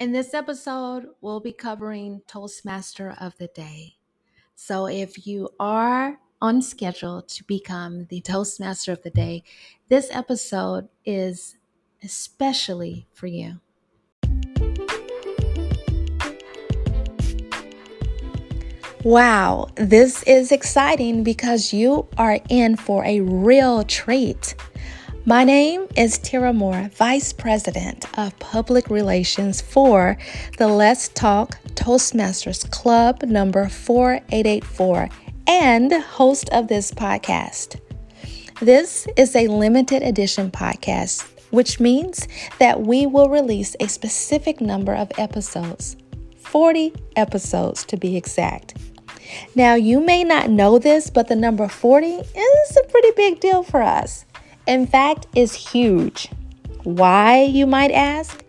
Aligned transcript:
In 0.00 0.12
this 0.12 0.32
episode, 0.32 1.08
we'll 1.20 1.40
be 1.40 1.52
covering 1.52 2.22
Toastmaster 2.26 3.14
of 3.20 3.36
the 3.36 3.48
Day. 3.48 3.96
So 4.54 4.86
if 4.86 5.26
you 5.26 5.50
are 5.60 6.18
on 6.40 6.62
schedule 6.62 7.20
to 7.20 7.44
become 7.44 8.06
the 8.06 8.22
Toastmaster 8.22 8.92
of 8.92 9.02
the 9.02 9.10
Day, 9.10 9.44
this 9.90 10.08
episode 10.10 10.88
is 11.04 11.58
especially 12.02 13.08
for 13.12 13.26
you. 13.26 13.60
Wow, 19.04 19.68
this 19.76 20.22
is 20.22 20.50
exciting 20.50 21.24
because 21.24 21.74
you 21.74 22.08
are 22.16 22.38
in 22.48 22.76
for 22.76 23.04
a 23.04 23.20
real 23.20 23.84
treat. 23.84 24.54
My 25.26 25.44
name 25.44 25.86
is 25.98 26.16
Tara 26.16 26.54
Moore, 26.54 26.90
Vice 26.94 27.34
President 27.34 28.06
of 28.18 28.38
Public 28.38 28.88
Relations 28.88 29.60
for 29.60 30.16
the 30.56 30.66
Let's 30.66 31.08
Talk 31.08 31.62
Toastmasters 31.74 32.68
Club 32.70 33.22
number 33.24 33.68
4884 33.68 35.10
and 35.46 35.92
host 35.92 36.48
of 36.50 36.68
this 36.68 36.90
podcast. 36.90 37.78
This 38.62 39.06
is 39.18 39.36
a 39.36 39.48
limited 39.48 40.02
edition 40.02 40.50
podcast, 40.50 41.28
which 41.50 41.78
means 41.78 42.26
that 42.58 42.80
we 42.80 43.04
will 43.04 43.28
release 43.28 43.76
a 43.78 43.88
specific 43.88 44.62
number 44.62 44.94
of 44.94 45.12
episodes 45.18 45.98
40 46.38 46.94
episodes 47.16 47.84
to 47.84 47.98
be 47.98 48.16
exact. 48.16 48.78
Now, 49.54 49.74
you 49.74 50.00
may 50.00 50.24
not 50.24 50.48
know 50.48 50.78
this, 50.78 51.10
but 51.10 51.28
the 51.28 51.36
number 51.36 51.68
40 51.68 52.06
is 52.06 52.76
a 52.76 52.88
pretty 52.88 53.10
big 53.14 53.38
deal 53.38 53.62
for 53.62 53.82
us. 53.82 54.24
In 54.70 54.86
fact, 54.86 55.26
is 55.34 55.52
huge. 55.52 56.28
Why, 56.84 57.42
you 57.42 57.66
might 57.66 57.90
ask? 57.90 58.44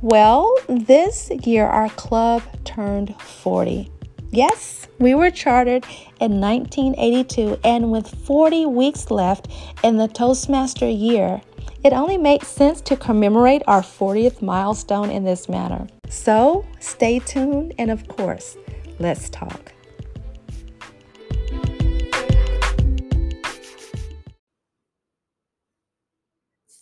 Well, 0.00 0.56
this 0.68 1.28
year 1.42 1.66
our 1.66 1.88
club 1.88 2.44
turned 2.62 3.20
40. 3.20 3.90
Yes, 4.30 4.86
we 5.00 5.16
were 5.16 5.32
chartered 5.32 5.84
in 6.20 6.40
1982, 6.40 7.58
and 7.64 7.90
with 7.90 8.06
40 8.06 8.66
weeks 8.66 9.10
left 9.10 9.48
in 9.82 9.96
the 9.96 10.06
Toastmaster 10.06 10.88
year, 10.88 11.40
it 11.82 11.92
only 11.92 12.16
makes 12.16 12.46
sense 12.46 12.80
to 12.82 12.96
commemorate 12.96 13.64
our 13.66 13.82
40th 13.82 14.40
milestone 14.40 15.10
in 15.10 15.24
this 15.24 15.48
manner. 15.48 15.88
So 16.08 16.64
stay 16.78 17.18
tuned, 17.18 17.74
and 17.76 17.90
of 17.90 18.06
course, 18.06 18.56
let's 19.00 19.28
talk. 19.30 19.72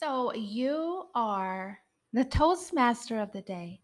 So 0.05 0.35
you 0.35 1.09
are 1.15 1.81
the 2.13 2.27
Toastmaster 2.27 3.19
of 3.21 3.33
the 3.33 3.41
day. 3.41 3.81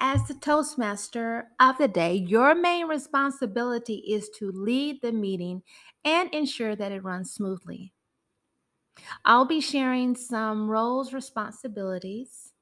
As 0.00 0.28
the 0.28 0.34
Toastmaster 0.34 1.52
of 1.60 1.78
the 1.78 1.88
day, 1.88 2.14
your 2.14 2.54
main 2.54 2.88
responsibility 2.88 3.96
is 4.08 4.30
to 4.38 4.50
lead 4.52 5.02
the 5.02 5.12
meeting 5.12 5.62
and 6.04 6.34
ensure 6.34 6.76
that 6.76 6.92
it 6.92 7.04
runs 7.04 7.32
smoothly. 7.34 7.94
I'll 9.24 9.44
be 9.44 9.60
sharing 9.60 10.14
some 10.14 10.70
roles, 10.70 11.12
responsibilities, 11.12 12.54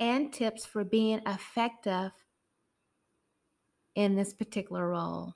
and 0.00 0.32
tips 0.32 0.66
for 0.66 0.84
being 0.84 1.20
effective 1.26 2.12
in 3.96 4.14
this 4.14 4.32
particular 4.32 4.88
role. 4.88 5.34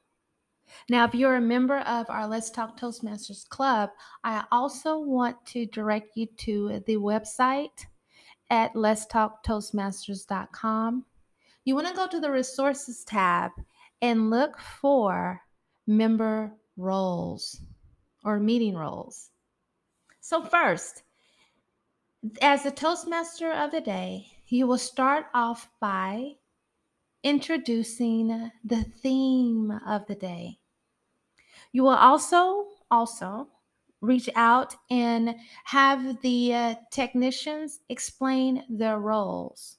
Now, 0.89 1.05
if 1.05 1.15
you're 1.15 1.37
a 1.37 1.41
member 1.41 1.79
of 1.79 2.11
our 2.11 2.27
Let's 2.27 2.51
Talk 2.51 2.77
Toastmasters 2.79 3.49
Club, 3.49 3.91
I 4.25 4.45
also 4.51 4.99
want 4.99 5.37
to 5.47 5.65
direct 5.67 6.17
you 6.17 6.27
to 6.39 6.83
the 6.87 6.97
website 6.97 7.87
at 8.51 8.75
letstalktoastmasters.com. 8.75 11.05
You 11.65 11.75
want 11.75 11.89
to 11.89 11.95
go 11.95 12.07
to 12.09 12.21
the 12.21 12.31
resources 12.31 13.05
tab 13.05 13.53
and 14.01 14.31
look 14.31 14.59
for 14.59 15.43
member 15.87 16.53
roles 16.77 17.61
or 18.25 18.41
meeting 18.41 18.75
roles. 18.75 19.31
So, 20.21 20.43
first, 20.43 21.03
as 22.43 22.67
a 22.67 22.71
Toastmaster 22.71 23.53
of 23.53 23.71
the 23.71 23.81
day, 23.81 24.27
you 24.47 24.67
will 24.67 24.79
start 24.79 25.27
off 25.35 25.71
by 25.81 26.37
introducing 27.23 28.51
the 28.65 28.83
theme 28.85 29.71
of 29.71 30.07
the 30.07 30.15
day. 30.15 30.61
You 31.73 31.83
will 31.85 31.95
also 31.97 32.69
also 32.91 33.49
reach 34.03 34.29
out 34.35 34.77
and 34.91 35.37
have 35.65 36.21
the 36.21 36.55
uh, 36.55 36.75
technicians 36.91 37.81
explain 37.89 38.65
their 38.69 38.99
roles. 38.99 39.79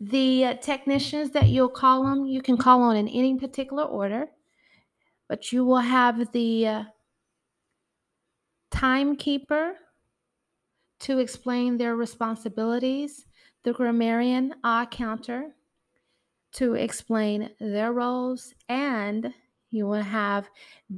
The 0.00 0.56
technicians 0.62 1.30
that 1.32 1.48
you'll 1.48 1.68
call 1.68 2.04
them, 2.04 2.26
you 2.26 2.42
can 2.42 2.56
call 2.56 2.82
on 2.82 2.96
in 2.96 3.08
any 3.08 3.36
particular 3.38 3.82
order, 3.84 4.30
but 5.28 5.52
you 5.52 5.64
will 5.64 5.78
have 5.78 6.32
the 6.32 6.66
uh, 6.66 6.84
timekeeper 8.70 9.78
to 11.00 11.18
explain 11.18 11.76
their 11.76 11.94
responsibilities, 11.96 13.26
the 13.64 13.72
grammarian 13.72 14.54
odd 14.62 14.90
counter 14.90 15.54
to 16.52 16.74
explain 16.74 17.50
their 17.58 17.92
roles, 17.92 18.54
and 18.68 19.34
you 19.70 19.86
will 19.86 20.02
have 20.02 20.48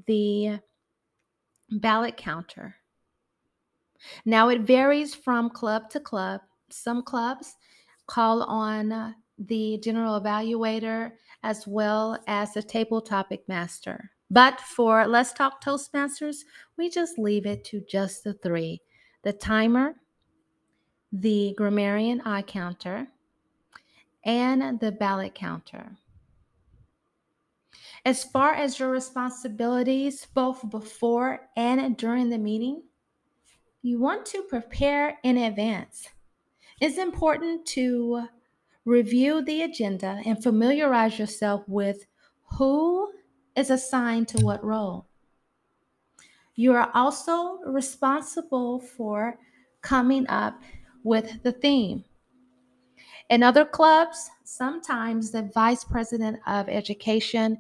the 0.07 0.59
ballot 1.71 2.17
counter. 2.17 2.77
Now, 4.25 4.51
it 4.51 4.61
varies 4.61 5.15
from 5.15 5.49
club 5.49 5.89
to 5.91 6.01
club. 6.01 6.43
Some 6.69 7.03
clubs 7.03 7.57
call 8.07 8.43
on 8.43 9.15
the 9.39 9.79
general 9.79 10.21
evaluator 10.21 11.13
as 11.43 11.67
well 11.67 12.19
as 12.27 12.53
the 12.53 12.63
table 12.63 13.01
topic 13.01 13.49
master. 13.49 14.11
But 14.31 14.61
for 14.61 15.07
Let's 15.07 15.33
Talk 15.33 15.63
Toastmasters, 15.63 16.39
we 16.77 16.91
just 16.91 17.19
leave 17.19 17.47
it 17.47 17.65
to 17.65 17.81
just 17.89 18.25
the 18.25 18.35
three 18.35 18.83
the 19.23 19.33
timer, 19.33 19.95
the 21.21 21.55
grammarian 21.57 22.21
odd 22.23 22.47
counter, 22.47 23.09
and 24.25 24.81
the 24.81 24.93
ballot 24.93 25.35
counter. 25.35 25.97
As 28.05 28.25
far 28.25 28.55
as 28.55 28.79
your 28.79 28.91
responsibilities, 28.91 30.27
both 30.35 30.69
before 30.71 31.49
and 31.57 31.97
during 31.97 32.31
the 32.31 32.39
meeting, 32.39 32.83
you 33.83 33.99
want 33.99 34.27
to 34.27 34.43
prepare 34.43 35.19
in 35.23 35.37
advance. 35.37 36.09
It's 36.81 36.99
important 36.99 37.67
to 37.67 38.29
review 38.85 39.43
the 39.43 39.63
agenda 39.63 40.21
and 40.25 40.43
familiarize 40.43 41.19
yourself 41.19 41.63
with 41.67 42.07
who 42.59 43.13
is 43.57 43.71
assigned 43.71 44.29
to 44.29 44.45
what 44.45 44.65
role. 44.65 45.07
You 46.55 46.73
are 46.75 46.91
also 46.95 47.59
responsible 47.67 48.81
for 48.81 49.39
coming 49.83 50.27
up 50.29 50.61
with 51.07 51.41
the 51.45 51.53
theme. 51.53 52.05
In 53.31 53.45
other 53.45 53.65
clubs, 53.65 54.29
sometimes 54.43 55.31
the 55.31 55.49
vice 55.55 55.85
president 55.85 56.41
of 56.49 56.69
education 56.69 57.59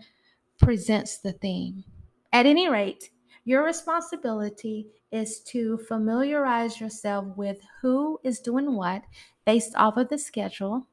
presents 0.58 1.18
the 1.18 1.32
theme. 1.32 1.84
At 2.32 2.46
any 2.46 2.68
rate, 2.68 3.10
your 3.44 3.64
responsibility 3.64 4.88
is 5.12 5.40
to 5.52 5.78
familiarize 5.88 6.80
yourself 6.80 7.24
with 7.36 7.58
who 7.80 8.18
is 8.24 8.40
doing 8.40 8.74
what 8.74 9.02
based 9.44 9.76
off 9.76 9.96
of 9.96 10.08
the 10.08 10.18
schedule. 10.18 10.88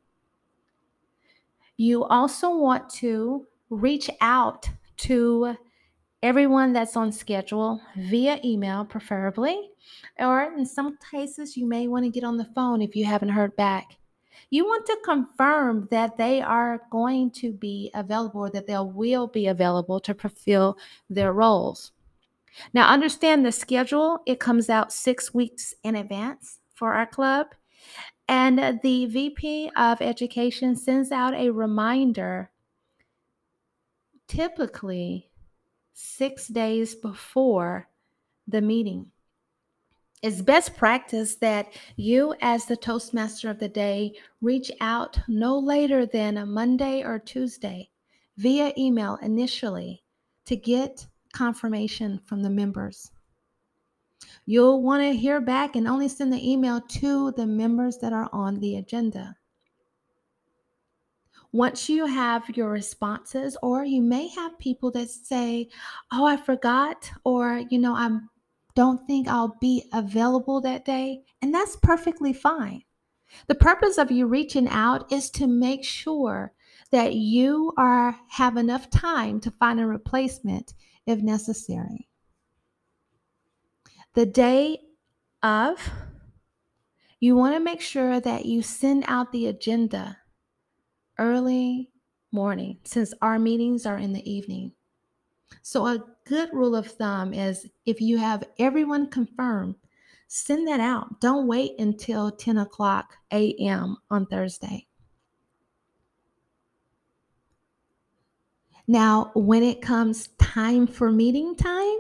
You 1.76 2.04
also 2.04 2.56
want 2.56 2.88
to 3.02 3.48
reach 3.72 4.12
out 4.22 4.70
to 4.98 5.58
everyone 6.24 6.74
that's 6.74 6.98
on 6.98 7.12
schedule 7.12 7.80
via 7.96 8.40
email, 8.44 8.84
preferably, 8.86 9.70
or 10.18 10.52
in 10.58 10.66
some 10.66 10.98
cases, 11.12 11.56
you 11.56 11.68
may 11.68 11.88
want 11.88 12.06
to 12.06 12.10
get 12.10 12.24
on 12.24 12.38
the 12.38 12.50
phone 12.56 12.82
if 12.82 12.96
you 12.96 13.06
haven't 13.06 13.30
heard 13.30 13.56
back 13.56 13.98
you 14.54 14.66
want 14.66 14.86
to 14.86 14.98
confirm 15.04 15.88
that 15.90 16.16
they 16.16 16.40
are 16.40 16.82
going 16.92 17.32
to 17.32 17.52
be 17.52 17.90
available 17.96 18.48
that 18.52 18.68
they 18.68 18.78
will 18.78 19.26
be 19.26 19.48
available 19.48 20.00
to 20.00 20.14
fulfill 20.14 20.78
their 21.10 21.34
roles. 21.34 21.92
Now, 22.72 22.88
understand 22.88 23.44
the 23.44 23.52
schedule, 23.52 24.20
it 24.28 24.40
comes 24.40 24.70
out 24.70 24.94
six 24.94 25.34
weeks 25.34 25.74
in 25.84 25.96
advance 25.96 26.60
for 26.76 26.94
our 26.94 27.08
club. 27.08 27.48
And 28.28 28.80
the 28.84 29.08
VP 29.08 29.72
of 29.76 30.02
Education 30.02 30.76
sends 30.76 31.12
out 31.12 31.34
a 31.34 31.50
reminder 31.50 32.52
typically 34.28 35.32
six 35.94 36.48
days 36.48 36.96
before 36.96 37.88
the 38.48 38.62
meeting. 38.62 39.08
It's 40.22 40.42
best 40.42 40.78
practice 40.78 41.36
that 41.36 41.74
you, 41.98 42.34
as 42.42 42.66
the 42.66 42.78
Toastmaster 42.78 43.50
of 43.50 43.60
the 43.60 43.68
day, 43.68 44.14
reach 44.42 44.72
out 44.80 45.20
no 45.28 45.60
later 45.60 46.06
than 46.06 46.38
a 46.38 46.46
Monday 46.46 47.04
or 47.04 47.20
Tuesday 47.20 47.90
via 48.38 48.72
email 48.78 49.18
initially 49.22 50.04
to 50.46 50.56
get 50.56 51.06
confirmation 51.34 52.22
from 52.26 52.42
the 52.42 52.50
members. 52.50 53.12
You'll 54.46 54.82
want 54.82 55.04
to 55.04 55.14
hear 55.14 55.42
back 55.42 55.76
and 55.76 55.88
only 55.88 56.08
send 56.08 56.32
the 56.32 56.52
email 56.52 56.80
to 56.80 57.32
the 57.32 57.46
members 57.46 57.98
that 57.98 58.14
are 58.14 58.30
on 58.32 58.60
the 58.60 58.78
agenda. 58.78 59.36
Once 61.54 61.88
you 61.88 62.08
have 62.08 62.50
your 62.58 62.70
responses, 62.70 63.56
or 63.62 63.86
you 63.86 64.02
may 64.02 64.28
have 64.28 64.58
people 64.58 64.90
that 64.90 65.08
say, 65.08 65.70
Oh, 66.12 66.26
I 66.26 66.36
forgot, 66.36 67.12
or, 67.24 67.62
you 67.70 67.78
know, 67.78 67.94
I 67.94 68.10
don't 68.76 69.06
think 69.06 69.28
I'll 69.28 69.56
be 69.62 69.88
available 69.94 70.62
that 70.62 70.84
day, 70.84 71.22
and 71.44 71.54
that's 71.54 71.76
perfectly 71.76 72.34
fine. 72.34 72.82
The 73.48 73.56
purpose 73.56 74.00
of 74.00 74.10
you 74.10 74.26
reaching 74.26 74.68
out 74.68 75.12
is 75.12 75.30
to 75.32 75.46
make 75.46 75.84
sure 75.84 76.54
that 76.90 77.14
you 77.14 77.72
are 77.78 78.16
have 78.30 78.58
enough 78.58 78.90
time 78.90 79.40
to 79.42 79.52
find 79.52 79.80
a 79.80 79.86
replacement 79.86 80.74
if 81.06 81.20
necessary. 81.22 82.10
The 84.16 84.26
day 84.26 84.80
of, 85.44 85.88
you 87.20 87.36
want 87.36 87.56
to 87.56 87.60
make 87.60 87.82
sure 87.82 88.20
that 88.20 88.46
you 88.46 88.64
send 88.64 89.06
out 89.08 89.32
the 89.32 89.48
agenda 89.48 90.18
early 91.18 91.90
morning 92.32 92.80
since 92.84 93.14
our 93.22 93.40
meetings 93.40 93.86
are 93.86 93.98
in 93.98 94.14
the 94.14 94.30
evening. 94.30 94.72
So, 95.62 95.86
a 95.86 96.04
good 96.26 96.50
rule 96.54 96.76
of 96.76 96.88
thumb 96.88 97.34
is 97.34 97.68
if 97.86 98.02
you 98.02 98.18
have 98.18 98.44
everyone 98.60 99.10
confirmed, 99.10 99.76
send 100.28 100.68
that 100.68 100.80
out. 100.80 101.22
Don't 101.22 101.48
wait 101.48 101.80
until 101.80 102.32
10 102.32 102.58
o'clock 102.58 103.14
a.m. 103.32 103.98
on 104.10 104.26
Thursday. 104.26 104.88
Now, 108.88 109.32
when 109.36 109.64
it 109.64 109.82
comes 109.82 110.28
time 110.40 110.88
for 110.88 111.12
meeting 111.12 111.56
time, 111.56 112.00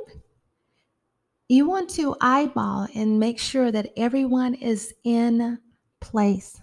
you 1.47 1.67
want 1.67 1.89
to 1.91 2.15
eyeball 2.19 2.87
and 2.95 3.19
make 3.19 3.39
sure 3.39 3.71
that 3.71 3.93
everyone 3.95 4.55
is 4.55 4.93
in 5.03 5.59
place 6.01 6.59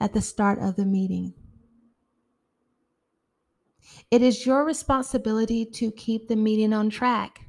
at 0.00 0.12
the 0.12 0.20
start 0.20 0.58
of 0.58 0.76
the 0.76 0.84
meeting. 0.84 1.32
It 4.10 4.22
is 4.22 4.46
your 4.46 4.64
responsibility 4.64 5.64
to 5.66 5.90
keep 5.90 6.28
the 6.28 6.36
meeting 6.36 6.72
on 6.72 6.90
track. 6.90 7.46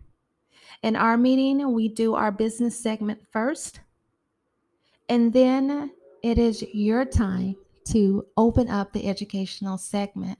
In 0.83 0.95
our 0.95 1.17
meeting, 1.17 1.73
we 1.73 1.87
do 1.87 2.15
our 2.15 2.31
business 2.31 2.79
segment 2.79 3.19
first, 3.31 3.79
and 5.09 5.33
then 5.33 5.91
it 6.23 6.37
is 6.37 6.63
your 6.73 7.05
time 7.05 7.55
to 7.85 8.25
open 8.35 8.69
up 8.69 8.93
the 8.93 9.07
educational 9.07 9.77
segment. 9.77 10.39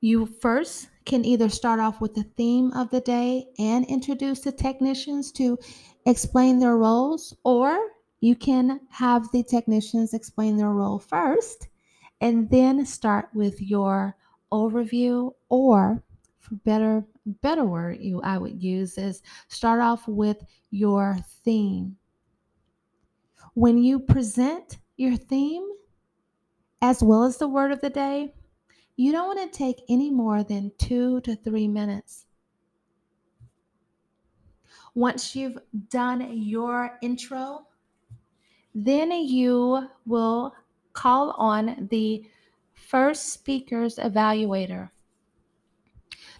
You 0.00 0.26
first 0.26 0.88
can 1.04 1.24
either 1.24 1.48
start 1.48 1.78
off 1.78 2.00
with 2.00 2.14
the 2.14 2.24
theme 2.24 2.72
of 2.72 2.90
the 2.90 3.00
day 3.00 3.46
and 3.58 3.84
introduce 3.86 4.40
the 4.40 4.52
technicians 4.52 5.30
to 5.32 5.58
explain 6.06 6.58
their 6.58 6.76
roles, 6.76 7.34
or 7.44 7.78
you 8.20 8.34
can 8.34 8.80
have 8.90 9.30
the 9.32 9.42
technicians 9.42 10.14
explain 10.14 10.56
their 10.56 10.70
role 10.70 10.98
first 10.98 11.68
and 12.22 12.48
then 12.50 12.86
start 12.86 13.28
with 13.34 13.60
your 13.60 14.16
overview 14.52 15.34
or 15.48 16.02
for 16.38 16.54
better 16.64 17.04
better 17.26 17.64
word 17.64 17.98
you 18.00 18.20
I 18.22 18.38
would 18.38 18.62
use 18.62 18.96
is 18.96 19.22
start 19.48 19.80
off 19.80 20.06
with 20.08 20.38
your 20.70 21.18
theme. 21.44 21.96
When 23.54 23.76
you 23.76 23.98
present 23.98 24.78
your 24.96 25.16
theme 25.16 25.68
as 26.80 27.02
well 27.02 27.24
as 27.24 27.36
the 27.36 27.48
word 27.48 27.72
of 27.72 27.80
the 27.80 27.90
day, 27.90 28.34
you 28.96 29.12
don't 29.12 29.36
want 29.36 29.52
to 29.52 29.58
take 29.58 29.82
any 29.88 30.10
more 30.10 30.42
than 30.42 30.72
2 30.78 31.20
to 31.22 31.36
3 31.36 31.68
minutes. 31.68 32.26
Once 34.94 35.34
you've 35.34 35.58
done 35.90 36.36
your 36.36 36.98
intro, 37.02 37.66
then 38.74 39.10
you 39.10 39.88
will 40.06 40.54
call 40.92 41.30
on 41.32 41.88
the 41.90 42.24
first 42.72 43.32
speaker's 43.32 43.96
evaluator. 43.96 44.90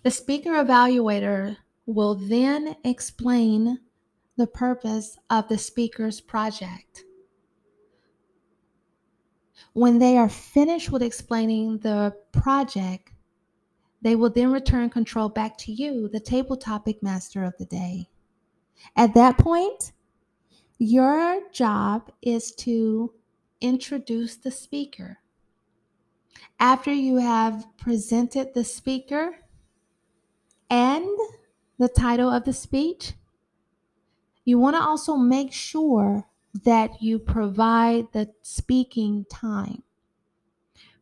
The 0.02 0.10
speaker 0.10 0.50
evaluator 0.50 1.56
will 1.86 2.14
then 2.14 2.76
explain 2.84 3.78
the 4.36 4.46
purpose 4.46 5.18
of 5.30 5.48
the 5.48 5.58
speaker's 5.58 6.20
project. 6.20 7.04
When 9.74 9.98
they 9.98 10.16
are 10.16 10.28
finished 10.28 10.90
with 10.90 11.02
explaining 11.02 11.78
the 11.78 12.14
project, 12.32 13.12
they 14.02 14.16
will 14.16 14.30
then 14.30 14.52
return 14.52 14.90
control 14.90 15.28
back 15.28 15.56
to 15.58 15.72
you, 15.72 16.08
the 16.08 16.20
table 16.20 16.56
topic 16.56 17.02
master 17.02 17.44
of 17.44 17.54
the 17.58 17.64
day. 17.64 18.08
At 18.96 19.14
that 19.14 19.38
point, 19.38 19.92
your 20.78 21.40
job 21.52 22.10
is 22.20 22.52
to 22.56 23.14
introduce 23.62 24.36
the 24.36 24.50
speaker. 24.50 25.18
After 26.60 26.92
you 26.92 27.16
have 27.16 27.66
presented 27.78 28.52
the 28.52 28.64
speaker 28.64 29.36
and 30.68 31.06
the 31.78 31.88
title 31.88 32.30
of 32.30 32.44
the 32.44 32.52
speech, 32.52 33.14
you 34.44 34.58
want 34.58 34.76
to 34.76 34.82
also 34.82 35.16
make 35.16 35.52
sure 35.52 36.24
that 36.64 37.00
you 37.00 37.18
provide 37.18 38.12
the 38.12 38.30
speaking 38.42 39.24
time. 39.30 39.82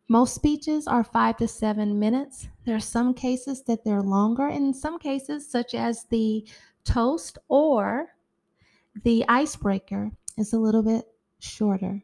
Most 0.09 0.35
speeches 0.35 0.87
are 0.87 1.05
five 1.05 1.37
to 1.39 1.49
seven 1.49 1.99
minutes. 1.99 2.49
There 2.65 2.77
are 2.77 2.81
some 2.81 3.15
cases 3.15 3.63
that 3.63 3.85
they're 3.85 4.03
longer, 4.03 4.49
in 4.49 4.75
some 4.75 4.99
cases, 4.99 5.49
such 5.49 5.75
as 5.75 6.05
the 6.05 6.47
toast 6.85 7.39
or 7.49 8.09
the 9.05 9.25
icebreaker, 9.29 10.11
is 10.37 10.53
a 10.53 10.59
little 10.59 10.83
bit 10.83 11.05
shorter. 11.39 12.03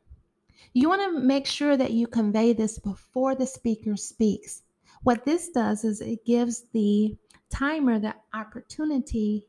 You 0.76 0.90
want 0.90 1.00
to 1.00 1.20
make 1.22 1.46
sure 1.46 1.74
that 1.74 1.92
you 1.92 2.06
convey 2.06 2.52
this 2.52 2.78
before 2.78 3.34
the 3.34 3.46
speaker 3.46 3.96
speaks. 3.96 4.62
What 5.04 5.24
this 5.24 5.48
does 5.48 5.84
is 5.84 6.02
it 6.02 6.26
gives 6.26 6.64
the 6.74 7.16
timer 7.48 7.98
the 7.98 8.14
opportunity 8.34 9.46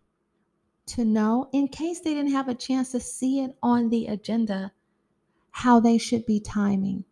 to 0.85 1.03
know, 1.03 1.49
in 1.51 1.67
case 1.67 1.99
they 1.99 2.13
didn't 2.13 2.31
have 2.31 2.47
a 2.47 2.55
chance 2.55 2.93
to 2.93 3.01
see 3.01 3.41
it 3.41 3.57
on 3.61 3.89
the 3.89 4.07
agenda, 4.07 4.71
how 5.51 5.81
they 5.81 5.97
should 5.97 6.25
be 6.25 6.39
timing. 6.39 7.03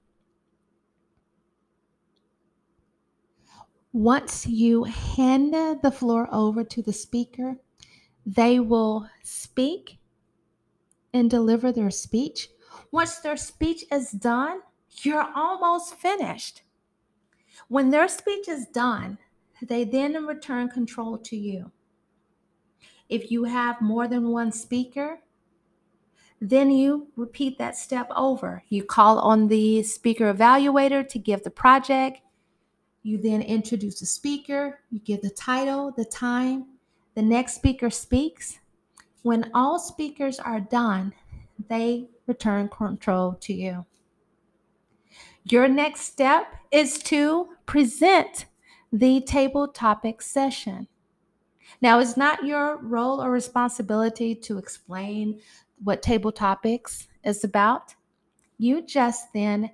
Once 3.91 4.47
you 4.47 4.85
hand 4.85 5.53
the 5.53 5.91
floor 5.91 6.29
over 6.31 6.63
to 6.63 6.81
the 6.81 6.93
speaker, 6.93 7.57
they 8.25 8.61
will 8.61 9.09
speak 9.23 9.97
and 11.13 11.29
deliver 11.29 11.73
their 11.73 11.91
speech 11.91 12.47
once 12.95 13.17
their 13.17 13.35
speech 13.35 13.83
is 13.91 14.09
done, 14.11 14.61
you're 15.01 15.29
almost 15.35 15.95
finished. 15.95 16.61
When 17.67 17.89
their 17.89 18.07
speech 18.07 18.47
is 18.47 18.67
done, 18.67 19.17
they 19.61 19.83
then 19.83 20.25
return 20.25 20.69
control 20.69 21.17
to 21.17 21.35
you. 21.35 21.71
If 23.09 23.31
you 23.31 23.43
have 23.43 23.81
more 23.81 24.07
than 24.07 24.29
one 24.29 24.53
speaker, 24.53 25.19
then 26.39 26.71
you 26.71 27.09
repeat 27.17 27.57
that 27.57 27.75
step 27.75 28.09
over. 28.15 28.63
You 28.69 28.85
call 28.85 29.19
on 29.19 29.49
the 29.49 29.83
speaker 29.83 30.33
evaluator 30.33 31.05
to 31.09 31.19
give 31.19 31.43
the 31.43 31.51
project. 31.51 32.21
You 33.03 33.17
then 33.17 33.41
introduce 33.41 33.99
the 33.99 34.05
speaker, 34.05 34.79
you 34.89 34.99
give 34.99 35.21
the 35.21 35.31
title, 35.31 35.91
the 35.97 36.05
time, 36.05 36.67
the 37.13 37.21
next 37.21 37.55
speaker 37.55 37.89
speaks. 37.89 38.59
When 39.23 39.51
all 39.53 39.79
speakers 39.79 40.39
are 40.39 40.61
done, 40.61 41.13
they 41.67 42.07
return 42.27 42.69
control 42.69 43.35
to 43.41 43.53
you. 43.53 43.85
Your 45.43 45.67
next 45.67 46.01
step 46.01 46.47
is 46.71 46.97
to 47.03 47.49
present 47.65 48.45
the 48.91 49.21
table 49.21 49.67
topic 49.67 50.21
session. 50.21 50.87
Now, 51.81 51.99
it's 51.99 52.17
not 52.17 52.45
your 52.45 52.77
role 52.81 53.21
or 53.21 53.29
responsibility 53.29 54.33
to 54.35 54.57
explain 54.57 55.39
what 55.83 56.01
table 56.01 56.31
topics 56.31 57.07
is 57.23 57.43
about. 57.43 57.95
You 58.57 58.81
just 58.81 59.33
then 59.33 59.71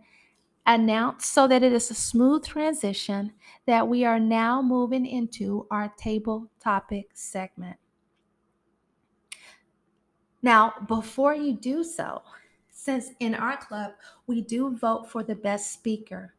announce 0.66 1.26
so 1.26 1.48
that 1.48 1.64
it 1.64 1.74
is 1.74 1.90
a 1.90 1.96
smooth 1.96 2.46
transition 2.46 3.34
that 3.66 3.88
we 3.88 4.04
are 4.06 4.20
now 4.20 4.62
moving 4.62 5.06
into 5.06 5.68
our 5.72 5.94
table 5.98 6.50
topic 6.60 7.10
segment. 7.14 7.78
Now, 10.42 10.74
before 10.88 11.36
you 11.36 11.54
do 11.54 11.84
so, 11.84 12.24
since 12.84 13.12
in 13.20 13.36
our 13.36 13.58
club 13.58 13.92
we 14.26 14.42
do 14.42 14.76
vote 14.76 15.08
for 15.08 15.22
the 15.22 15.36
best 15.36 15.72
speaker, 15.72 16.34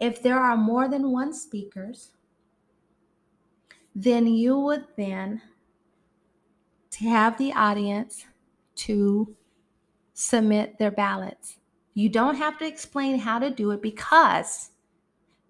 if 0.00 0.20
there 0.20 0.40
are 0.40 0.56
more 0.56 0.88
than 0.88 1.12
one 1.12 1.32
speakers, 1.32 2.10
then 3.94 4.26
you 4.26 4.58
would 4.58 4.84
then 4.96 5.40
have 6.98 7.38
the 7.38 7.52
audience 7.52 8.26
to 8.74 9.36
submit 10.14 10.78
their 10.80 10.90
ballots. 10.90 11.58
You 11.94 12.08
don't 12.08 12.34
have 12.34 12.58
to 12.58 12.66
explain 12.66 13.20
how 13.20 13.38
to 13.38 13.48
do 13.48 13.70
it 13.70 13.80
because 13.80 14.70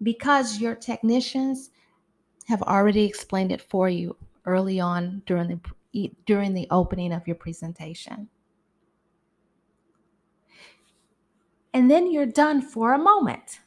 because 0.03 0.59
your 0.59 0.75
technicians 0.75 1.71
have 2.47 2.61
already 2.61 3.03
explained 3.03 3.51
it 3.51 3.63
for 3.63 3.89
you 3.89 4.15
early 4.45 4.79
on 4.79 5.23
during 5.25 5.47
the 5.91 6.11
during 6.27 6.53
the 6.53 6.67
opening 6.69 7.13
of 7.13 7.25
your 7.25 7.35
presentation. 7.35 8.29
And 11.77 11.91
then 11.91 12.11
you're 12.11 12.25
done 12.25 12.63
for 12.63 12.93
a 12.93 12.97
moment. 12.97 13.59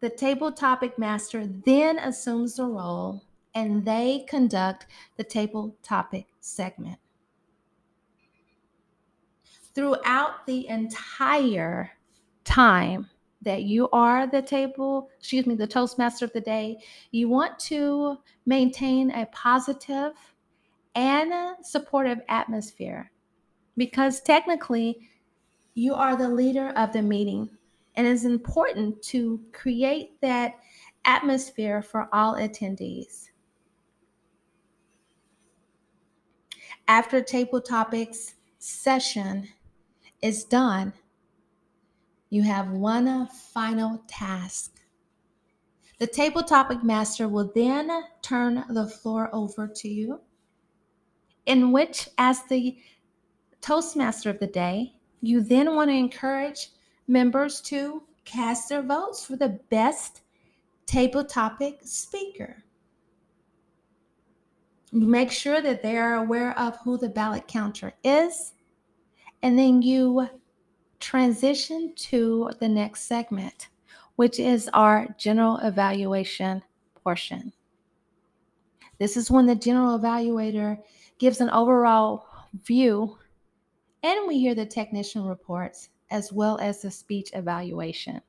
The 0.00 0.10
table 0.10 0.52
topic 0.52 0.98
master 0.98 1.46
then 1.46 1.98
assumes 1.98 2.56
the 2.56 2.66
role 2.66 3.22
and 3.54 3.86
they 3.86 4.26
conduct 4.28 4.84
the 5.16 5.24
table 5.24 5.78
topic 5.82 6.26
segment. 6.40 6.98
Throughout 9.74 10.44
the 10.46 10.68
entire 10.68 11.92
time 12.44 13.08
that 13.40 13.62
you 13.62 13.88
are 13.88 14.26
the 14.26 14.42
table, 14.42 15.08
excuse 15.18 15.46
me, 15.46 15.54
the 15.54 15.66
Toastmaster 15.66 16.26
of 16.26 16.34
the 16.34 16.42
day, 16.42 16.76
you 17.12 17.30
want 17.30 17.58
to 17.60 18.18
maintain 18.44 19.10
a 19.12 19.24
positive 19.32 20.12
and 20.94 21.32
supportive 21.62 22.20
atmosphere 22.28 23.10
because 23.78 24.20
technically 24.20 25.08
you 25.80 25.94
are 25.94 26.14
the 26.14 26.28
leader 26.28 26.74
of 26.76 26.92
the 26.92 27.00
meeting 27.00 27.48
and 27.94 28.06
it's 28.06 28.24
important 28.24 29.02
to 29.02 29.40
create 29.50 30.20
that 30.20 30.56
atmosphere 31.06 31.80
for 31.80 32.06
all 32.12 32.34
attendees. 32.34 33.30
After 36.86 37.22
table 37.22 37.62
topics 37.62 38.34
session 38.58 39.48
is 40.20 40.44
done, 40.44 40.92
you 42.28 42.42
have 42.42 42.70
one 42.72 43.26
final 43.26 44.02
task. 44.06 44.82
The 45.98 46.06
table 46.06 46.42
topic 46.42 46.84
master 46.84 47.26
will 47.26 47.50
then 47.54 47.90
turn 48.20 48.64
the 48.68 48.86
floor 48.86 49.30
over 49.32 49.66
to 49.66 49.88
you, 49.88 50.20
in 51.46 51.72
which, 51.72 52.10
as 52.18 52.42
the 52.44 52.76
Toastmaster 53.62 54.28
of 54.28 54.40
the 54.40 54.46
day, 54.46 54.99
you 55.20 55.42
then 55.42 55.74
want 55.74 55.90
to 55.90 55.94
encourage 55.94 56.70
members 57.06 57.60
to 57.62 58.02
cast 58.24 58.68
their 58.68 58.82
votes 58.82 59.24
for 59.24 59.36
the 59.36 59.60
best 59.70 60.22
table 60.86 61.24
topic 61.24 61.80
speaker. 61.82 62.62
Make 64.92 65.30
sure 65.30 65.60
that 65.60 65.82
they 65.82 65.96
are 65.96 66.14
aware 66.16 66.58
of 66.58 66.76
who 66.78 66.98
the 66.98 67.08
ballot 67.08 67.46
counter 67.46 67.92
is, 68.02 68.54
and 69.42 69.58
then 69.58 69.82
you 69.82 70.28
transition 70.98 71.92
to 71.96 72.50
the 72.58 72.68
next 72.68 73.02
segment, 73.02 73.68
which 74.16 74.38
is 74.38 74.68
our 74.74 75.06
general 75.18 75.58
evaluation 75.58 76.62
portion. 77.02 77.52
This 78.98 79.16
is 79.16 79.30
when 79.30 79.46
the 79.46 79.54
general 79.54 79.98
evaluator 79.98 80.78
gives 81.18 81.40
an 81.40 81.50
overall 81.50 82.26
view, 82.64 83.16
and 84.02 84.26
we 84.26 84.38
hear 84.38 84.54
the 84.54 84.66
technician 84.66 85.24
reports 85.24 85.90
as 86.10 86.32
well 86.32 86.58
as 86.58 86.82
the 86.82 86.90
speech 86.90 87.30
evaluation. 87.34 88.20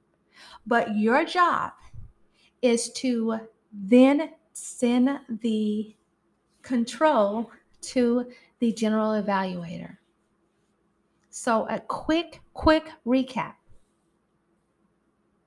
But 0.65 0.95
your 0.95 1.25
job 1.25 1.71
is 2.61 2.91
to 2.93 3.39
then 3.73 4.31
send 4.53 5.19
the 5.41 5.95
control 6.61 7.49
to 7.81 8.25
the 8.59 8.71
general 8.71 9.21
evaluator. 9.21 9.97
So, 11.29 11.65
a 11.69 11.79
quick, 11.79 12.41
quick 12.53 12.91
recap. 13.05 13.53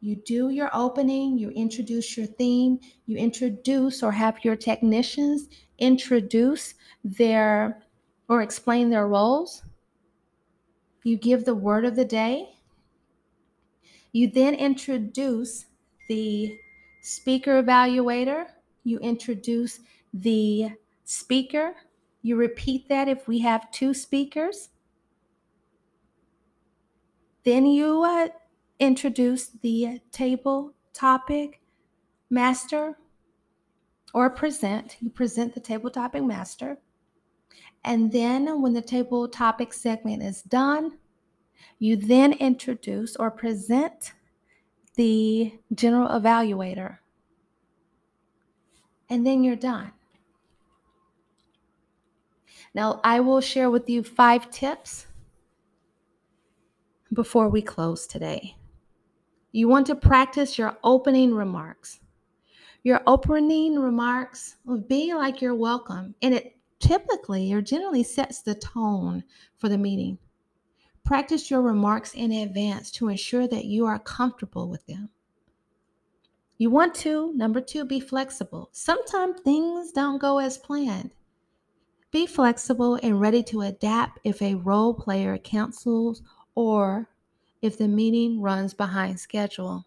You 0.01 0.17
do 0.17 0.51
your 0.51 0.71
opening, 0.75 1.39
you 1.39 1.51
introduce 1.51 2.17
your 2.17 2.27
theme, 2.27 2.79
you 3.07 3.17
introduce 3.17 4.03
or 4.03 4.13
have 4.13 4.45
your 4.45 4.57
technicians 4.57 5.49
introduce 5.79 6.75
their 7.05 7.83
or 8.29 8.43
explain 8.43 8.91
their 8.91 9.09
roles. 9.09 9.63
You 11.05 11.19
give 11.19 11.45
the 11.45 11.55
word 11.55 11.85
of 11.85 11.97
the 11.97 12.05
day. 12.05 12.57
You 14.13 14.29
then 14.29 14.55
introduce 14.55 15.67
the 16.09 16.59
speaker 17.03 17.63
evaluator. 17.63 18.47
You 18.85 18.99
introduce 19.01 19.81
the 20.15 20.71
speaker. 21.05 21.75
You 22.23 22.37
repeat 22.37 22.89
that 22.89 23.07
if 23.07 23.29
we 23.29 23.41
have 23.41 23.71
two 23.71 23.93
speakers. 23.93 24.71
Then 27.45 27.67
you 27.67 28.03
uh, 28.03 28.29
introduce 28.79 29.49
the 29.49 30.01
table 30.11 30.73
topic 30.95 31.61
master 32.31 32.97
or 34.15 34.31
present. 34.31 34.97
You 35.01 35.11
present 35.11 35.53
the 35.53 35.61
table 35.61 35.91
topic 35.91 36.25
master. 36.25 36.79
And 37.85 38.11
then 38.11 38.63
when 38.63 38.73
the 38.73 38.83
table 38.83 39.29
topic 39.29 39.73
segment 39.73 40.23
is 40.23 40.43
done, 40.43 40.99
you 41.79 41.97
then 41.97 42.33
introduce 42.35 43.17
or 43.17 43.31
present 43.31 44.13
the 44.97 45.53
general 45.75 46.09
evaluator. 46.09 46.99
And 49.11 49.27
then 49.27 49.45
you're 49.45 49.57
done. 49.57 49.93
Now, 52.75 53.01
I 53.05 53.21
will 53.21 53.41
share 53.41 53.71
with 53.71 53.89
you 53.89 54.03
five 54.03 54.51
tips 54.51 55.07
before 57.13 57.49
we 57.49 57.63
close 57.63 58.07
today. 58.07 58.57
You 59.53 59.69
want 59.69 59.87
to 59.87 59.95
practice 59.95 60.59
your 60.59 60.77
opening 60.83 61.33
remarks. 61.35 62.01
Your 62.83 63.01
opening 63.07 63.79
remarks 63.79 64.57
will 64.65 64.81
be 64.81 65.15
like 65.15 65.41
you're 65.41 65.55
welcome, 65.55 66.15
and 66.23 66.35
it 66.35 66.57
typically 66.81 67.53
or 67.53 67.61
generally 67.61 68.03
sets 68.03 68.43
the 68.43 68.55
tone 68.55 69.25
for 69.57 69.69
the 69.69 69.79
meeting. 69.79 70.19
Practice 71.05 71.51
your 71.51 71.61
remarks 71.63 72.15
in 72.15 72.33
advance 72.33 72.91
to 72.93 73.09
ensure 73.09 73.47
that 73.49 73.67
you 73.67 73.87
are 73.87 73.99
comfortable 73.99 74.69
with 74.69 74.87
them. 74.87 75.11
You 76.57 76.71
want 76.71 76.95
to, 76.97 77.33
number 77.35 77.61
two, 77.61 77.85
be 77.85 78.01
flexible. 78.01 78.69
Sometimes 78.73 79.41
things 79.41 79.93
don't 79.93 80.19
go 80.19 80.39
as 80.39 80.57
planned. 80.57 81.15
Be 82.11 82.27
flexible 82.27 82.99
and 83.03 83.21
ready 83.21 83.43
to 83.45 83.63
adapt 83.63 84.21
if 84.25 84.41
a 84.41 84.55
role 84.55 84.95
player 84.95 85.37
cancels 85.37 86.23
or 86.55 87.09
if 87.61 87.77
the 87.77 87.89
meeting 87.89 88.41
runs 88.41 88.73
behind 88.73 89.19
schedule. 89.19 89.85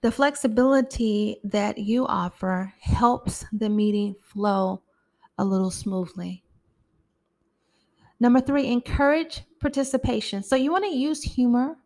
The 0.00 0.10
flexibility 0.10 1.38
that 1.44 1.78
you 1.78 2.06
offer 2.06 2.72
helps 2.80 3.44
the 3.52 3.68
meeting 3.68 4.14
flow 4.14 4.82
a 5.38 5.44
little 5.44 5.70
smoothly. 5.70 6.42
Number 8.18 8.40
three, 8.40 8.66
encourage 8.66 9.42
participation. 9.60 10.42
So 10.42 10.56
you 10.56 10.70
want 10.70 10.84
to 10.84 10.94
use 10.94 11.22
humor, 11.22 11.76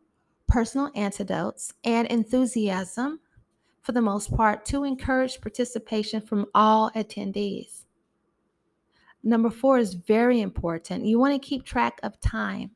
personal 0.49 0.91
anecdotes, 0.95 1.73
and 1.85 2.09
enthusiasm 2.09 3.21
for 3.83 3.93
the 3.93 4.01
most 4.01 4.35
part 4.35 4.65
to 4.67 4.85
encourage 4.85 5.41
participation 5.41 6.21
from 6.21 6.47
all 6.55 6.91
attendees. 6.93 7.85
Number 9.23 9.51
four 9.51 9.79
is 9.79 9.95
very 9.95 10.41
important. 10.41 11.05
You 11.05 11.19
want 11.19 11.41
to 11.41 11.49
keep 11.49 11.65
track 11.65 12.01
of 12.03 12.21
time. 12.21 12.73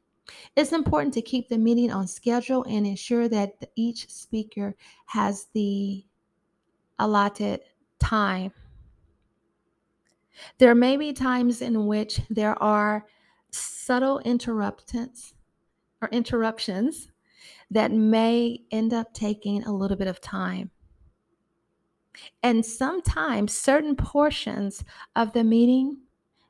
It's 0.56 0.72
important 0.72 1.14
to 1.14 1.22
keep 1.22 1.48
the 1.48 1.58
meeting 1.58 1.90
on 1.90 2.06
schedule 2.06 2.64
and 2.64 2.86
ensure 2.86 3.28
that 3.28 3.54
each 3.76 4.10
speaker 4.10 4.74
has 5.06 5.46
the 5.54 6.04
allotted 6.98 7.60
time. 7.98 8.52
There 10.58 10.74
may 10.74 10.96
be 10.96 11.12
times 11.12 11.62
in 11.62 11.86
which 11.86 12.20
there 12.30 12.60
are 12.62 13.06
subtle 13.50 14.18
interruptions 14.20 15.34
or 16.00 16.08
interruptions 16.10 17.08
that 17.70 17.92
may 17.92 18.60
end 18.70 18.92
up 18.94 19.12
taking 19.12 19.64
a 19.64 19.74
little 19.74 19.96
bit 19.96 20.08
of 20.08 20.20
time. 20.20 20.70
And 22.42 22.64
sometimes 22.64 23.56
certain 23.56 23.94
portions 23.94 24.84
of 25.16 25.32
the 25.32 25.44
meeting 25.44 25.98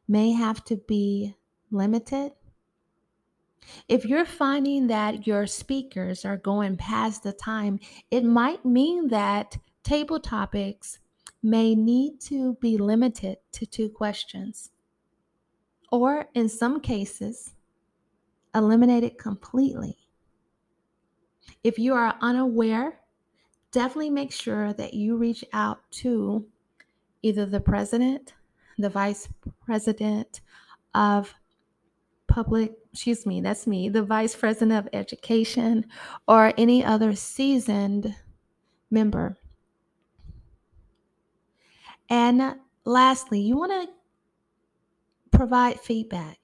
may 0.07 0.33
have 0.33 0.65
to 0.65 0.77
be 0.77 1.35
limited. 1.71 2.33
If 3.89 4.05
you're 4.05 4.25
finding 4.25 4.87
that 4.89 5.27
your 5.27 5.47
speakers 5.47 6.25
are 6.25 6.37
going 6.37 6.77
past 6.77 7.23
the 7.23 7.33
time, 7.33 7.79
it 8.11 8.25
might 8.25 8.65
mean 8.65 9.09
that 9.09 9.57
table 9.83 10.21
topics 10.21 10.99
may 11.43 11.75
need 11.75 12.21
to 12.21 12.55
be 12.61 12.77
limited 12.77 13.39
to 13.53 13.67
two 13.67 13.89
questions, 13.89 14.71
or 15.93 16.27
in 16.35 16.49
some 16.49 16.81
cases, 16.81 17.55
eliminated 18.55 19.19
completely. 19.19 19.97
If 21.63 21.79
you 21.79 21.95
are 21.95 22.17
unaware, 22.21 23.01
definitely 23.73 24.11
make 24.11 24.33
sure 24.33 24.73
that 24.73 24.95
you 24.95 25.17
reach 25.17 25.45
out 25.53 25.79
to 25.91 26.47
either 27.23 27.47
the 27.47 27.61
president 27.61 28.33
the 28.79 28.89
vice 28.89 29.29
president 29.65 30.41
of 30.95 31.35
public, 32.29 32.73
excuse 32.99 33.25
me, 33.25 33.41
that's 33.41 33.65
me, 33.65 33.89
the 33.89 34.03
vice 34.03 34.35
president 34.35 34.73
of 34.73 34.89
education, 34.93 35.87
or 36.27 36.53
any 36.59 36.85
other 36.85 37.15
seasoned 37.15 38.13
member. 38.91 39.37
And 42.11 42.57
lastly, 42.85 43.39
you 43.39 43.57
want 43.57 43.71
to 43.71 43.89
provide 45.31 45.79
feedback. 45.79 46.39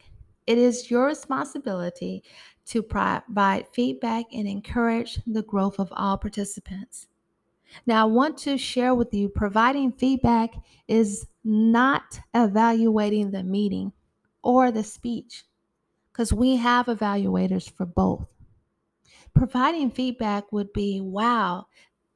It 0.46 0.56
is 0.56 0.92
your 0.92 1.06
responsibility 1.06 2.22
to 2.66 2.84
provide 2.84 3.66
feedback 3.72 4.26
and 4.32 4.46
encourage 4.46 5.18
the 5.26 5.42
growth 5.42 5.80
of 5.80 5.92
all 5.96 6.16
participants. 6.16 7.08
Now, 7.84 8.02
I 8.02 8.08
want 8.08 8.38
to 8.38 8.56
share 8.56 8.94
with 8.94 9.12
you 9.12 9.28
providing 9.28 9.90
feedback 9.90 10.54
is 10.86 11.26
not 11.42 12.20
evaluating 12.32 13.32
the 13.32 13.42
meeting 13.42 13.92
or 14.44 14.70
the 14.70 14.84
speech 14.84 15.42
because 16.14 16.32
we 16.32 16.54
have 16.56 16.86
evaluators 16.86 17.68
for 17.68 17.84
both. 17.84 18.28
Providing 19.34 19.90
feedback 19.90 20.52
would 20.52 20.72
be 20.72 21.00
wow, 21.00 21.66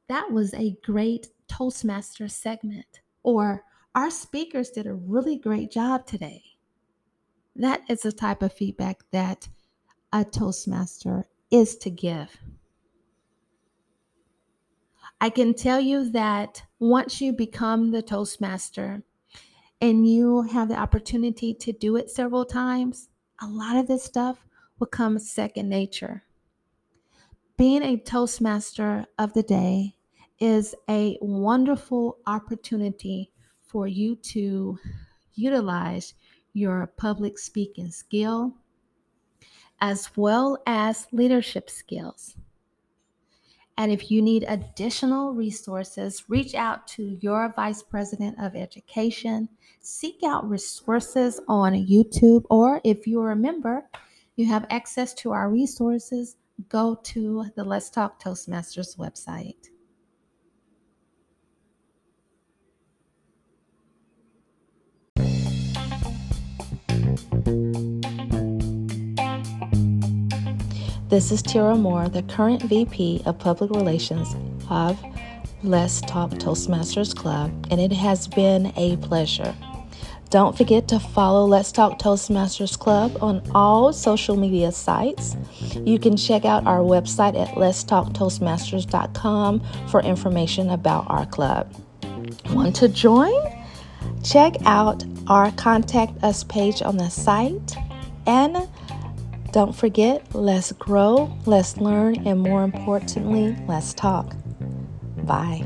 that 0.07 0.31
was 0.31 0.53
a 0.53 0.77
great 0.83 1.27
Toastmaster 1.49 2.29
segment, 2.29 3.01
or 3.23 3.65
our 3.93 4.09
speakers 4.09 4.69
did 4.69 4.87
a 4.87 4.93
really 4.93 5.35
great 5.35 5.69
job 5.69 6.05
today. 6.05 6.43
That 7.57 7.81
is 7.89 8.03
the 8.03 8.13
type 8.13 8.41
of 8.41 8.53
feedback 8.53 9.01
that 9.11 9.49
a 10.13 10.23
Toastmaster 10.23 11.25
is 11.51 11.75
to 11.79 11.89
give. 11.89 12.37
I 15.19 15.29
can 15.29 15.53
tell 15.53 15.81
you 15.81 16.09
that 16.11 16.63
once 16.79 17.19
you 17.19 17.33
become 17.33 17.91
the 17.91 18.01
Toastmaster 18.01 19.03
and 19.81 20.07
you 20.07 20.43
have 20.43 20.69
the 20.69 20.79
opportunity 20.79 21.53
to 21.55 21.73
do 21.73 21.97
it 21.97 22.09
several 22.09 22.45
times, 22.45 23.09
a 23.41 23.47
lot 23.47 23.77
of 23.77 23.87
this 23.87 24.03
stuff 24.03 24.45
will 24.79 24.87
come 24.87 25.19
second 25.19 25.69
nature. 25.69 26.23
Being 27.57 27.83
a 27.83 27.97
Toastmaster 27.97 29.05
of 29.17 29.33
the 29.33 29.43
day 29.43 29.95
is 30.39 30.75
a 30.89 31.17
wonderful 31.21 32.17
opportunity 32.25 33.31
for 33.61 33.87
you 33.87 34.15
to 34.15 34.79
utilize 35.33 36.13
your 36.53 36.87
public 36.97 37.37
speaking 37.37 37.91
skill 37.91 38.55
as 39.81 40.09
well 40.15 40.61
as 40.65 41.07
leadership 41.11 41.69
skills. 41.69 42.35
And 43.79 43.93
if 43.93 44.11
you 44.11 44.21
need 44.21 44.43
additional 44.45 45.33
resources, 45.33 46.25
reach 46.27 46.53
out 46.53 46.85
to 46.89 47.17
your 47.21 47.53
Vice 47.55 47.81
President 47.81 48.35
of 48.37 48.53
Education. 48.53 49.47
Seek 49.79 50.21
out 50.21 50.49
resources 50.49 51.39
on 51.47 51.71
YouTube, 51.71 52.43
or 52.49 52.81
if 52.83 53.07
you're 53.07 53.31
a 53.31 53.37
member, 53.37 53.89
you 54.35 54.45
have 54.47 54.65
access 54.69 55.13
to 55.13 55.31
our 55.31 55.49
resources, 55.49 56.35
go 56.67 56.99
to 57.03 57.45
the 57.55 57.63
Let's 57.63 57.89
Talk 57.89 58.21
Toastmasters 58.21 58.97
website. 58.97 59.69
This 71.09 71.31
is 71.31 71.41
Tira 71.41 71.75
Moore, 71.75 72.07
the 72.07 72.21
current 72.21 72.61
VP 72.61 73.23
of 73.25 73.39
Public 73.39 73.71
Relations 73.71 74.35
of 74.69 75.03
Let's 75.63 76.01
Talk 76.01 76.29
Toastmasters 76.33 77.15
Club, 77.15 77.49
and 77.71 77.81
it 77.81 77.91
has 77.91 78.27
been 78.27 78.71
a 78.75 78.95
pleasure. 78.97 79.55
Don't 80.29 80.55
forget 80.55 80.87
to 80.89 80.99
follow 80.99 81.45
Let's 81.45 81.71
Talk 81.71 81.97
Toastmasters 81.97 82.77
Club 82.77 83.17
on 83.23 83.41
all 83.55 83.91
social 83.91 84.35
media 84.35 84.71
sites. 84.71 85.35
You 85.83 85.97
can 85.97 86.15
check 86.15 86.45
out 86.45 86.67
our 86.67 86.81
website 86.81 87.35
at 87.35 87.55
letstalktoastmasters.com 87.55 89.61
for 89.87 90.01
information 90.01 90.69
about 90.69 91.09
our 91.09 91.25
club. 91.25 91.73
Want 92.51 92.75
to 92.75 92.87
join? 92.87 93.33
Check 94.23 94.57
out 94.63 95.03
our 95.25 95.51
contact 95.53 96.23
us 96.23 96.43
page 96.43 96.83
on 96.83 96.97
the 96.97 97.09
site 97.09 97.75
and 98.27 98.69
don't 99.51 99.75
forget, 99.75 100.33
let's 100.33 100.71
grow, 100.73 101.35
let's 101.45 101.77
learn, 101.77 102.27
and 102.27 102.39
more 102.41 102.63
importantly, 102.63 103.55
let's 103.67 103.93
talk. 103.93 104.35
Bye. 105.23 105.65